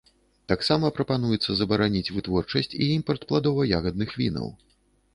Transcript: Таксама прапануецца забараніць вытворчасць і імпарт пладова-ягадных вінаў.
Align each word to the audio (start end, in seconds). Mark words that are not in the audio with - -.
Таксама 0.51 0.89
прапануецца 0.99 1.57
забараніць 1.59 2.03
вытворчасць 2.15 2.73
і 2.81 2.91
імпарт 2.97 3.21
пладова-ягадных 3.33 4.21
вінаў. 4.25 4.47